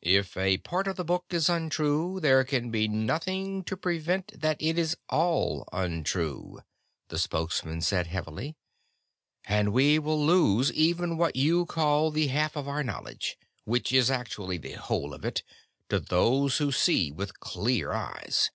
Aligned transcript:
"If 0.00 0.38
a 0.38 0.56
part 0.56 0.88
of 0.88 0.96
the 0.96 1.04
Book 1.04 1.28
be 1.28 1.38
untrue, 1.46 2.18
there 2.18 2.44
can 2.44 2.70
be 2.70 2.88
nothing 2.88 3.62
to 3.64 3.76
prevent 3.76 4.40
that 4.40 4.56
it 4.58 4.78
is 4.78 4.96
all 5.10 5.68
untrue," 5.70 6.60
the 7.08 7.18
Spokesman 7.18 7.82
said 7.82 8.06
heavily. 8.06 8.56
"And 9.44 9.74
we 9.74 9.98
will 9.98 10.24
lose 10.24 10.72
even 10.72 11.18
what 11.18 11.36
you 11.36 11.66
call 11.66 12.10
the 12.10 12.28
half 12.28 12.56
of 12.56 12.68
our 12.68 12.82
knowledge 12.82 13.36
which 13.64 13.92
is 13.92 14.10
actually 14.10 14.56
the 14.56 14.72
whole 14.76 15.12
of 15.12 15.26
it 15.26 15.42
to 15.90 16.00
those 16.00 16.56
who 16.56 16.72
see 16.72 17.10
with 17.12 17.38
clear 17.40 17.92
eyes." 17.92 18.50